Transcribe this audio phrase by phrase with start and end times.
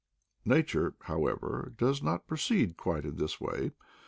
[0.45, 3.69] Nature, however, does not proceed quite in this way.